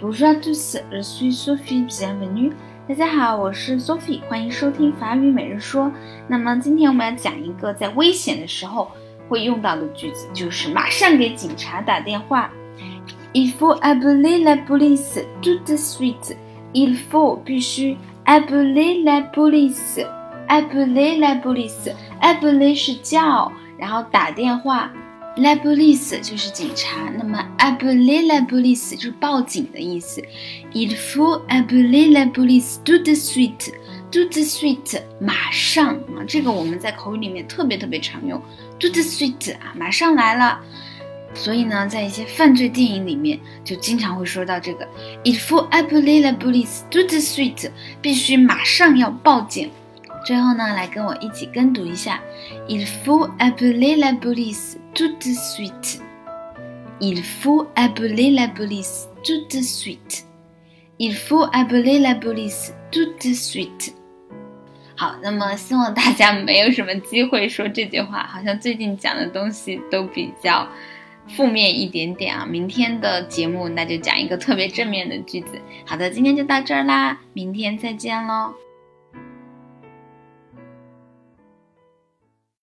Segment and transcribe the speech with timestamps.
[0.00, 2.52] Bonjour à tous, je suis Sophie, bienvenue.
[2.88, 5.90] 大家好，我是 Sophie，欢迎收听法语每日说。
[6.26, 8.90] 那么今天我们要讲一个在危险的时候
[9.28, 12.50] 会用到的句子，就是马上给警察打电话。
[13.32, 16.36] Il faut appeler la police tout de suite.
[16.72, 20.04] Il faut 必须 appeler la police.
[20.48, 21.94] Appeler la police.
[22.20, 24.90] Appeler 是叫，然后打电话。
[25.36, 30.22] La police 就是警察，那么 appeler la police 就是报警的意思。
[30.72, 33.72] Il faut appeler la police tout de suite.
[34.12, 38.40] Tout de suite 马上啊，这个我们在口语里面特别特别常用。
[38.78, 40.60] Tout de suite 啊，马上来了。
[41.34, 44.86] 所以呢，在一些犯罪电影里面就经常会说到这个。
[45.24, 49.68] Il faut appeler la police tout de suite，必须马上要报警。
[50.24, 52.20] 最后呢，来跟我一起跟读一下
[52.68, 56.00] ：Il faut appeler la police tout de suite.
[57.00, 60.24] Il faut appeler la police tout de suite.
[60.98, 63.92] Il faut appeler la police tout de suite.
[64.96, 70.68] 好，那么希望大家没有什么机会说这句话，好像最近讲的东西都比较
[71.26, 72.46] 负面一点点啊。
[72.46, 75.60] 明天的节目那就讲一个特别正面的句子。
[75.84, 78.54] 好的，今天就到这儿啦，明天再见喽。